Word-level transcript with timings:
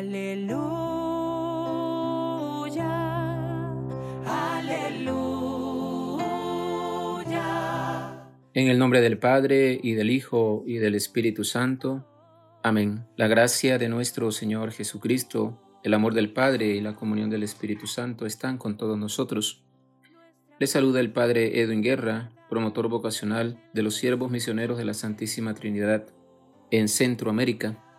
Aleluya, 0.00 0.80
aleluya. 4.24 5.42
En 8.54 8.68
el 8.68 8.78
nombre 8.78 9.02
del 9.02 9.18
Padre 9.18 9.78
y 9.82 9.92
del 9.92 10.08
Hijo 10.08 10.64
y 10.66 10.78
del 10.78 10.94
Espíritu 10.94 11.44
Santo. 11.44 12.06
Amén. 12.62 13.04
La 13.18 13.28
gracia 13.28 13.76
de 13.76 13.90
nuestro 13.90 14.32
Señor 14.32 14.72
Jesucristo, 14.72 15.60
el 15.84 15.92
amor 15.92 16.14
del 16.14 16.32
Padre 16.32 16.68
y 16.68 16.80
la 16.80 16.94
comunión 16.94 17.28
del 17.28 17.42
Espíritu 17.42 17.86
Santo 17.86 18.24
están 18.24 18.56
con 18.56 18.78
todos 18.78 18.96
nosotros. 18.96 19.66
Le 20.58 20.66
saluda 20.66 21.00
el 21.00 21.12
Padre 21.12 21.60
Edwin 21.60 21.82
Guerra, 21.82 22.32
promotor 22.48 22.88
vocacional 22.88 23.62
de 23.74 23.82
los 23.82 23.96
siervos 23.96 24.30
misioneros 24.30 24.78
de 24.78 24.86
la 24.86 24.94
Santísima 24.94 25.52
Trinidad 25.52 26.06
en 26.70 26.88
Centroamérica. 26.88 27.89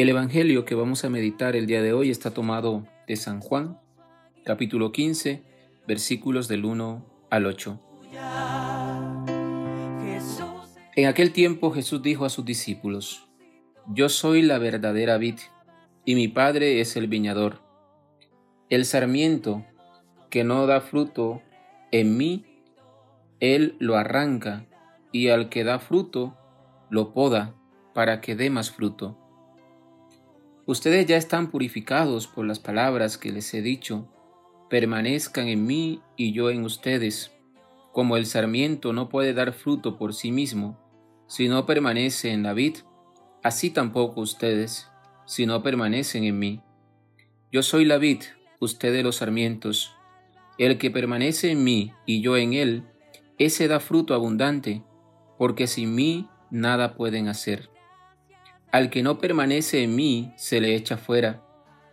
El 0.00 0.08
Evangelio 0.08 0.64
que 0.64 0.74
vamos 0.74 1.04
a 1.04 1.10
meditar 1.10 1.54
el 1.56 1.66
día 1.66 1.82
de 1.82 1.92
hoy 1.92 2.08
está 2.08 2.30
tomado 2.30 2.86
de 3.06 3.16
San 3.16 3.40
Juan, 3.40 3.78
capítulo 4.46 4.92
15, 4.92 5.42
versículos 5.86 6.48
del 6.48 6.64
1 6.64 7.04
al 7.28 7.44
8. 7.44 7.78
En 10.96 11.06
aquel 11.06 11.32
tiempo 11.34 11.70
Jesús 11.70 12.00
dijo 12.00 12.24
a 12.24 12.30
sus 12.30 12.46
discípulos, 12.46 13.28
Yo 13.88 14.08
soy 14.08 14.40
la 14.40 14.56
verdadera 14.56 15.18
vid, 15.18 15.38
y 16.06 16.14
mi 16.14 16.28
Padre 16.28 16.80
es 16.80 16.96
el 16.96 17.06
viñador. 17.06 17.60
El 18.70 18.86
sarmiento 18.86 19.66
que 20.30 20.44
no 20.44 20.66
da 20.66 20.80
fruto 20.80 21.42
en 21.92 22.16
mí, 22.16 22.46
Él 23.38 23.76
lo 23.78 23.98
arranca, 23.98 24.64
y 25.12 25.28
al 25.28 25.50
que 25.50 25.62
da 25.62 25.78
fruto, 25.78 26.38
lo 26.88 27.12
poda 27.12 27.54
para 27.92 28.22
que 28.22 28.34
dé 28.34 28.48
más 28.48 28.70
fruto. 28.70 29.18
Ustedes 30.70 31.04
ya 31.04 31.16
están 31.16 31.50
purificados 31.50 32.28
por 32.28 32.46
las 32.46 32.60
palabras 32.60 33.18
que 33.18 33.32
les 33.32 33.52
he 33.54 33.60
dicho. 33.60 34.06
Permanezcan 34.68 35.48
en 35.48 35.66
mí 35.66 36.00
y 36.16 36.32
yo 36.32 36.48
en 36.48 36.62
ustedes. 36.62 37.32
Como 37.92 38.16
el 38.16 38.24
sarmiento 38.24 38.92
no 38.92 39.08
puede 39.08 39.34
dar 39.34 39.52
fruto 39.52 39.98
por 39.98 40.14
sí 40.14 40.30
mismo, 40.30 40.78
si 41.26 41.48
no 41.48 41.66
permanece 41.66 42.30
en 42.30 42.44
la 42.44 42.52
vid, 42.52 42.76
así 43.42 43.70
tampoco 43.70 44.20
ustedes, 44.20 44.86
si 45.26 45.44
no 45.44 45.60
permanecen 45.64 46.22
en 46.22 46.38
mí. 46.38 46.62
Yo 47.50 47.64
soy 47.64 47.84
la 47.84 47.98
vid, 47.98 48.20
ustedes 48.60 49.02
los 49.02 49.16
sarmientos. 49.16 49.96
El 50.56 50.78
que 50.78 50.92
permanece 50.92 51.50
en 51.50 51.64
mí 51.64 51.92
y 52.06 52.20
yo 52.20 52.36
en 52.36 52.52
él, 52.52 52.84
ese 53.38 53.66
da 53.66 53.80
fruto 53.80 54.14
abundante, 54.14 54.84
porque 55.36 55.66
sin 55.66 55.96
mí 55.96 56.28
nada 56.52 56.94
pueden 56.94 57.26
hacer. 57.26 57.69
Al 58.72 58.90
que 58.90 59.02
no 59.02 59.18
permanece 59.18 59.82
en 59.82 59.96
mí 59.96 60.32
se 60.36 60.60
le 60.60 60.74
echa 60.74 60.96
fuera, 60.96 61.42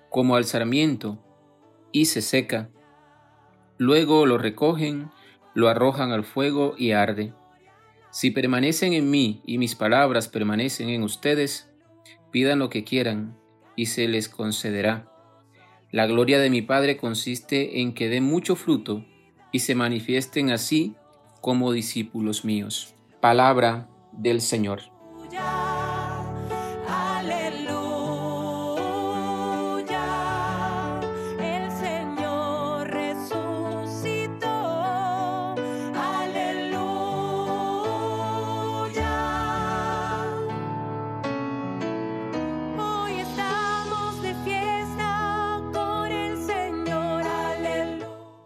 como 0.10 0.36
al 0.36 0.46
sarmiento, 0.46 1.18
y 1.92 2.06
se 2.06 2.22
seca. 2.22 2.70
Luego 3.78 4.26
lo 4.26 4.38
recogen, 4.38 5.10
lo 5.56 5.70
arrojan 5.70 6.12
al 6.12 6.24
fuego 6.24 6.76
y 6.78 6.92
arde. 6.92 7.34
Si 8.12 8.32
permanecen 8.32 8.94
en 8.94 9.10
mí 9.10 9.42
y 9.46 9.58
mis 9.58 9.76
palabras 9.76 10.28
permanecen 10.28 10.90
en 10.90 11.04
ustedes, 11.04 11.70
pidan 12.32 12.60
lo 12.60 12.70
que 12.70 12.84
quieran 12.84 13.38
y 13.76 13.88
se 13.88 14.08
les 14.08 14.30
concederá. 14.30 15.12
La 15.92 16.06
gloria 16.06 16.40
de 16.40 16.50
mi 16.50 16.62
Padre 16.62 16.98
consiste 16.98 17.82
en 17.82 17.94
que 17.94 18.10
den 18.10 18.24
mucho 18.24 18.56
fruto 18.56 19.06
y 19.52 19.60
se 19.60 19.74
manifiesten 19.74 20.52
así 20.52 20.96
como 21.42 21.72
discípulos 21.72 22.46
míos. 22.46 22.94
Palabra 23.22 23.90
del 24.12 24.42
Señor. 24.42 24.97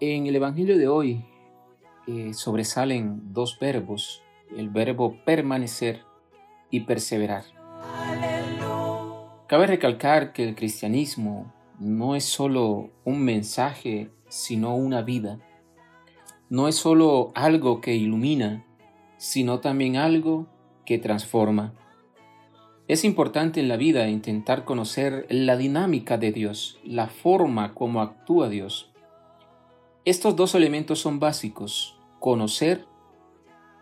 En 0.03 0.25
el 0.25 0.35
Evangelio 0.35 0.79
de 0.79 0.88
hoy 0.88 1.23
eh, 2.07 2.34
sobresalen 2.34 3.34
dos 3.34 3.59
verbos, 3.59 4.23
el 4.57 4.69
verbo 4.69 5.17
permanecer 5.25 6.01
y 6.72 6.79
perseverar. 6.79 7.44
Cabe 9.45 9.67
recalcar 9.67 10.34
que 10.34 10.50
el 10.50 10.56
cristianismo 10.56 11.53
no 11.78 12.16
es 12.16 12.25
solo 12.25 12.90
un 13.06 13.22
mensaje, 13.22 14.09
sino 14.28 14.75
una 14.75 15.03
vida. 15.03 15.38
No 16.50 16.67
es 16.67 16.78
solo 16.78 17.31
algo 17.35 17.79
que 17.79 17.94
ilumina, 17.94 18.66
sino 19.17 19.59
también 19.59 19.97
algo 19.97 20.47
que 20.84 20.97
transforma. 20.97 21.75
Es 22.88 23.06
importante 23.06 23.59
en 23.59 23.67
la 23.67 23.78
vida 23.78 24.09
intentar 24.09 24.66
conocer 24.66 25.28
la 25.29 25.57
dinámica 25.57 26.17
de 26.17 26.31
Dios, 26.31 26.79
la 26.84 27.06
forma 27.06 27.75
como 27.75 28.01
actúa 28.01 28.50
Dios 28.50 28.91
estos 30.03 30.35
dos 30.35 30.56
elementos 30.56 31.00
son 31.00 31.19
básicos, 31.19 32.00
conocer 32.19 32.85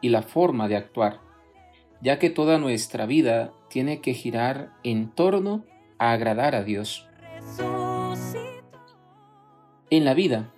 y 0.01 0.09
la 0.09 0.21
forma 0.21 0.67
de 0.67 0.75
actuar, 0.75 1.21
ya 2.01 2.19
que 2.19 2.29
toda 2.29 2.57
nuestra 2.57 3.05
vida 3.05 3.53
tiene 3.69 4.01
que 4.01 4.13
girar 4.13 4.73
en 4.83 5.11
torno 5.11 5.65
a 5.97 6.11
agradar 6.11 6.55
a 6.55 6.63
Dios. 6.63 7.07
En 9.89 10.05
la 10.05 10.13
vida, 10.13 10.53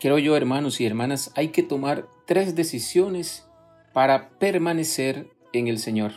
creo 0.00 0.18
yo 0.18 0.36
hermanos 0.36 0.80
y 0.80 0.86
hermanas, 0.86 1.32
hay 1.36 1.48
que 1.48 1.62
tomar 1.62 2.08
tres 2.26 2.56
decisiones 2.56 3.48
para 3.92 4.30
permanecer 4.38 5.30
en 5.52 5.68
el 5.68 5.78
Señor. 5.78 6.12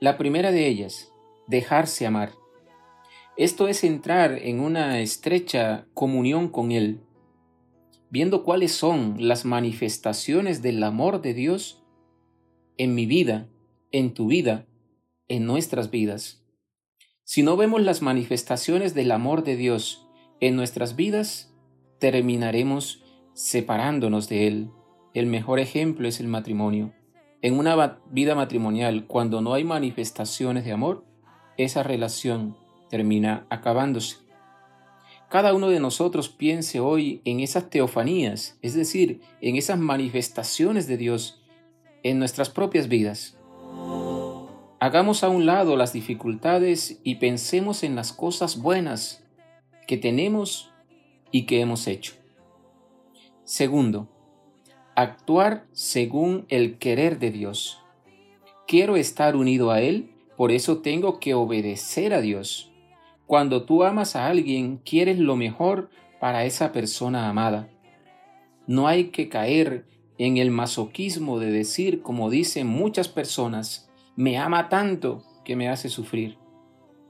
La 0.00 0.16
primera 0.18 0.52
de 0.52 0.68
ellas, 0.68 1.12
dejarse 1.46 2.06
amar. 2.06 2.32
Esto 3.36 3.66
es 3.66 3.82
entrar 3.82 4.38
en 4.42 4.60
una 4.60 5.00
estrecha 5.00 5.88
comunión 5.92 6.48
con 6.48 6.70
Él, 6.70 7.00
viendo 8.08 8.44
cuáles 8.44 8.70
son 8.70 9.16
las 9.18 9.44
manifestaciones 9.44 10.62
del 10.62 10.80
amor 10.84 11.20
de 11.20 11.34
Dios 11.34 11.82
en 12.76 12.94
mi 12.94 13.06
vida, 13.06 13.48
en 13.90 14.14
tu 14.14 14.28
vida, 14.28 14.66
en 15.26 15.46
nuestras 15.46 15.90
vidas. 15.90 16.44
Si 17.24 17.42
no 17.42 17.56
vemos 17.56 17.82
las 17.82 18.02
manifestaciones 18.02 18.94
del 18.94 19.10
amor 19.10 19.42
de 19.42 19.56
Dios 19.56 20.06
en 20.38 20.54
nuestras 20.54 20.94
vidas, 20.94 21.52
terminaremos 21.98 23.02
separándonos 23.32 24.28
de 24.28 24.46
Él. 24.46 24.70
El 25.12 25.26
mejor 25.26 25.58
ejemplo 25.58 26.06
es 26.06 26.20
el 26.20 26.28
matrimonio. 26.28 26.92
En 27.42 27.58
una 27.58 27.98
vida 28.12 28.36
matrimonial, 28.36 29.08
cuando 29.08 29.40
no 29.40 29.54
hay 29.54 29.64
manifestaciones 29.64 30.64
de 30.64 30.70
amor, 30.70 31.04
esa 31.56 31.82
relación 31.82 32.56
termina 32.94 33.44
acabándose. 33.50 34.18
Cada 35.28 35.52
uno 35.52 35.68
de 35.68 35.80
nosotros 35.80 36.28
piense 36.28 36.78
hoy 36.78 37.22
en 37.24 37.40
esas 37.40 37.68
teofanías, 37.68 38.56
es 38.62 38.74
decir, 38.74 39.20
en 39.40 39.56
esas 39.56 39.80
manifestaciones 39.80 40.86
de 40.86 40.96
Dios 40.96 41.42
en 42.04 42.20
nuestras 42.20 42.50
propias 42.50 42.86
vidas. 42.86 43.36
Hagamos 44.78 45.24
a 45.24 45.28
un 45.28 45.44
lado 45.44 45.76
las 45.76 45.92
dificultades 45.92 47.00
y 47.02 47.16
pensemos 47.16 47.82
en 47.82 47.96
las 47.96 48.12
cosas 48.12 48.62
buenas 48.62 49.24
que 49.88 49.96
tenemos 49.96 50.70
y 51.32 51.46
que 51.46 51.60
hemos 51.60 51.88
hecho. 51.88 52.14
Segundo, 53.42 54.06
actuar 54.94 55.66
según 55.72 56.46
el 56.48 56.78
querer 56.78 57.18
de 57.18 57.32
Dios. 57.32 57.80
Quiero 58.68 58.94
estar 58.94 59.34
unido 59.34 59.72
a 59.72 59.80
Él, 59.80 60.12
por 60.36 60.52
eso 60.52 60.78
tengo 60.78 61.18
que 61.18 61.34
obedecer 61.34 62.14
a 62.14 62.20
Dios. 62.20 62.70
Cuando 63.26 63.64
tú 63.64 63.84
amas 63.84 64.16
a 64.16 64.26
alguien, 64.26 64.78
quieres 64.84 65.18
lo 65.18 65.36
mejor 65.36 65.90
para 66.20 66.44
esa 66.44 66.72
persona 66.72 67.28
amada. 67.28 67.70
No 68.66 68.86
hay 68.86 69.04
que 69.04 69.28
caer 69.28 69.86
en 70.18 70.36
el 70.36 70.50
masoquismo 70.50 71.38
de 71.38 71.50
decir, 71.50 72.02
como 72.02 72.30
dicen 72.30 72.66
muchas 72.66 73.08
personas, 73.08 73.90
me 74.16 74.38
ama 74.38 74.68
tanto 74.68 75.24
que 75.44 75.56
me 75.56 75.68
hace 75.68 75.88
sufrir. 75.88 76.38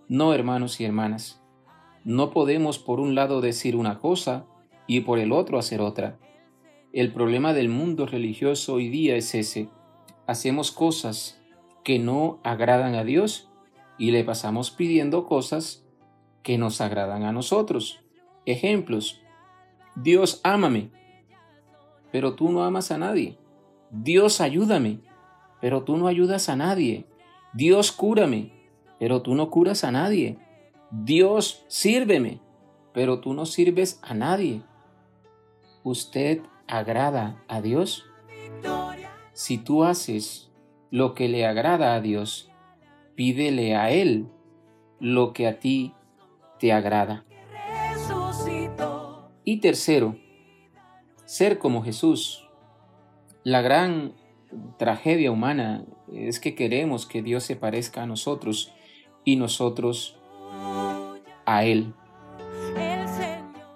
No, 0.08 0.32
hermanos 0.34 0.80
y 0.80 0.84
hermanas, 0.84 1.42
no 2.04 2.30
podemos 2.30 2.78
por 2.78 3.00
un 3.00 3.14
lado 3.14 3.40
decir 3.40 3.76
una 3.76 3.98
cosa 3.98 4.46
y 4.86 5.00
por 5.00 5.18
el 5.18 5.32
otro 5.32 5.58
hacer 5.58 5.80
otra. 5.80 6.18
El 6.92 7.12
problema 7.12 7.52
del 7.54 7.68
mundo 7.68 8.06
religioso 8.06 8.74
hoy 8.74 8.88
día 8.88 9.16
es 9.16 9.34
ese. 9.34 9.68
Hacemos 10.26 10.70
cosas 10.70 11.40
que 11.82 11.98
no 11.98 12.38
agradan 12.44 12.94
a 12.94 13.04
Dios 13.04 13.48
y 13.98 14.10
le 14.10 14.24
pasamos 14.24 14.70
pidiendo 14.70 15.26
cosas 15.26 15.83
que 16.44 16.58
nos 16.58 16.80
agradan 16.80 17.24
a 17.24 17.32
nosotros. 17.32 18.00
Ejemplos. 18.46 19.20
Dios 19.96 20.40
ámame, 20.44 20.90
pero 22.12 22.34
tú 22.34 22.52
no 22.52 22.62
amas 22.62 22.92
a 22.92 22.98
nadie. 22.98 23.36
Dios 23.90 24.40
ayúdame, 24.40 25.00
pero 25.60 25.82
tú 25.82 25.96
no 25.96 26.06
ayudas 26.06 26.48
a 26.48 26.54
nadie. 26.54 27.06
Dios 27.52 27.90
cúrame, 27.90 28.52
pero 29.00 29.22
tú 29.22 29.34
no 29.34 29.50
curas 29.50 29.82
a 29.82 29.90
nadie. 29.90 30.38
Dios, 30.90 31.64
sírveme, 31.66 32.40
pero 32.92 33.20
tú 33.20 33.34
no 33.34 33.46
sirves 33.46 33.98
a 34.02 34.14
nadie. 34.14 34.62
¿Usted 35.82 36.40
agrada 36.68 37.42
a 37.48 37.60
Dios? 37.60 38.04
Si 39.32 39.58
tú 39.58 39.84
haces 39.84 40.52
lo 40.90 41.14
que 41.14 41.28
le 41.28 41.46
agrada 41.46 41.94
a 41.94 42.00
Dios, 42.00 42.50
pídele 43.14 43.74
a 43.74 43.90
Él 43.90 44.28
lo 45.00 45.32
que 45.32 45.46
a 45.48 45.58
ti 45.58 45.94
te 46.58 46.72
agrada. 46.72 47.24
Y 49.44 49.58
tercero, 49.60 50.16
ser 51.24 51.58
como 51.58 51.82
Jesús. 51.82 52.48
La 53.42 53.60
gran 53.60 54.14
tragedia 54.78 55.30
humana 55.30 55.84
es 56.12 56.40
que 56.40 56.54
queremos 56.54 57.06
que 57.06 57.22
Dios 57.22 57.44
se 57.44 57.56
parezca 57.56 58.02
a 58.02 58.06
nosotros 58.06 58.72
y 59.24 59.36
nosotros 59.36 60.18
a 61.44 61.64
Él. 61.64 61.92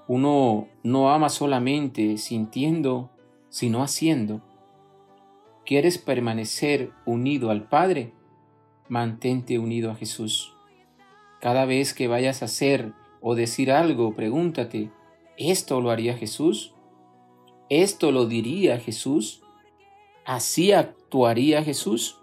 Uno 0.06 0.68
no 0.82 1.10
ama 1.10 1.28
solamente 1.28 2.16
sintiendo, 2.16 3.10
sino 3.50 3.82
haciendo. 3.82 4.40
¿Quieres 5.66 5.98
permanecer 5.98 6.92
unido 7.04 7.50
al 7.50 7.68
Padre? 7.68 8.14
Mantente 8.88 9.58
unido 9.58 9.90
a 9.90 9.96
Jesús. 9.96 10.54
Cada 11.40 11.64
vez 11.64 11.94
que 11.94 12.08
vayas 12.08 12.42
a 12.42 12.46
hacer 12.46 12.92
o 13.20 13.34
decir 13.34 13.70
algo, 13.70 14.14
pregúntate, 14.14 14.90
¿esto 15.36 15.80
lo 15.80 15.90
haría 15.90 16.16
Jesús? 16.16 16.74
¿Esto 17.68 18.12
lo 18.12 18.26
diría 18.26 18.78
Jesús? 18.78 19.42
¿Así 20.24 20.72
actuaría 20.72 21.62
Jesús? 21.62 22.18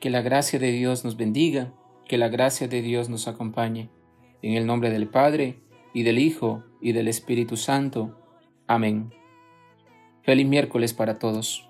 Que 0.00 0.10
la 0.10 0.22
gracia 0.22 0.58
de 0.58 0.72
Dios 0.72 1.04
nos 1.04 1.16
bendiga, 1.16 1.72
que 2.06 2.18
la 2.18 2.28
gracia 2.28 2.68
de 2.68 2.82
Dios 2.82 3.08
nos 3.08 3.26
acompañe. 3.26 3.88
En 4.42 4.54
el 4.54 4.66
nombre 4.66 4.90
del 4.90 5.08
Padre, 5.08 5.60
y 5.94 6.02
del 6.02 6.18
Hijo, 6.18 6.62
y 6.80 6.92
del 6.92 7.08
Espíritu 7.08 7.56
Santo. 7.56 8.20
Amén. 8.66 9.14
Feliz 10.22 10.46
miércoles 10.46 10.92
para 10.92 11.18
todos. 11.18 11.66